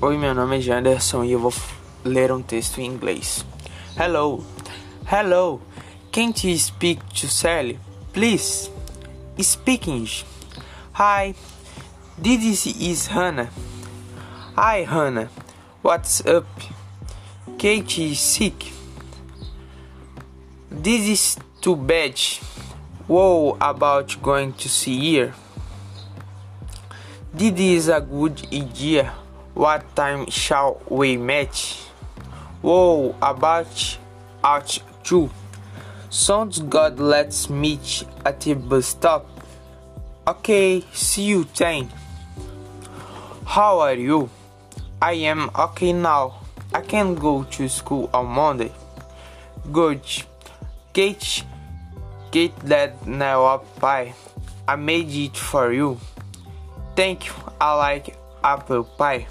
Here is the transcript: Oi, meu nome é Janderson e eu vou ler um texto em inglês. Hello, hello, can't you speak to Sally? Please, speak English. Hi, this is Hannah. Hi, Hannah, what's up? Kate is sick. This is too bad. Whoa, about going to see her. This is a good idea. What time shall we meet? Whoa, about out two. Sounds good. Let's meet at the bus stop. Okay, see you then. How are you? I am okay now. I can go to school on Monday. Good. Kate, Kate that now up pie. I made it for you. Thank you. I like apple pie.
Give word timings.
Oi, 0.00 0.16
meu 0.16 0.32
nome 0.32 0.58
é 0.58 0.60
Janderson 0.60 1.24
e 1.24 1.32
eu 1.32 1.40
vou 1.40 1.52
ler 2.04 2.30
um 2.30 2.40
texto 2.40 2.78
em 2.78 2.86
inglês. 2.86 3.44
Hello, 3.96 4.44
hello, 5.10 5.60
can't 6.12 6.48
you 6.48 6.56
speak 6.56 7.02
to 7.12 7.26
Sally? 7.26 7.80
Please, 8.12 8.70
speak 9.40 9.90
English. 9.90 10.24
Hi, 10.92 11.34
this 12.16 12.66
is 12.66 13.08
Hannah. 13.08 13.50
Hi, 14.54 14.84
Hannah, 14.84 15.28
what's 15.82 16.20
up? 16.20 16.46
Kate 17.58 17.98
is 17.98 18.20
sick. 18.20 18.72
This 20.70 21.08
is 21.08 21.38
too 21.60 21.74
bad. 21.74 22.16
Whoa, 23.08 23.56
about 23.60 24.22
going 24.22 24.52
to 24.52 24.68
see 24.68 25.18
her. 25.18 25.34
This 27.34 27.58
is 27.58 27.88
a 27.88 28.00
good 28.00 28.46
idea. 28.52 29.12
What 29.58 29.82
time 29.96 30.30
shall 30.30 30.80
we 30.88 31.16
meet? 31.16 31.50
Whoa, 32.62 33.16
about 33.20 33.98
out 34.44 34.78
two. 35.02 35.30
Sounds 36.10 36.60
good. 36.60 37.00
Let's 37.00 37.50
meet 37.50 38.04
at 38.24 38.40
the 38.42 38.54
bus 38.54 38.86
stop. 38.86 39.26
Okay, 40.28 40.84
see 40.92 41.24
you 41.24 41.42
then. 41.58 41.90
How 43.44 43.80
are 43.80 43.94
you? 43.94 44.30
I 45.02 45.14
am 45.26 45.50
okay 45.58 45.92
now. 45.92 46.38
I 46.72 46.80
can 46.80 47.16
go 47.16 47.42
to 47.42 47.68
school 47.68 48.08
on 48.14 48.26
Monday. 48.26 48.70
Good. 49.72 50.06
Kate, 50.92 51.42
Kate 52.30 52.56
that 52.60 53.08
now 53.08 53.44
up 53.44 53.66
pie. 53.80 54.14
I 54.68 54.76
made 54.76 55.10
it 55.10 55.36
for 55.36 55.72
you. 55.72 55.98
Thank 56.94 57.26
you. 57.26 57.34
I 57.60 57.74
like 57.74 58.16
apple 58.44 58.84
pie. 58.84 59.26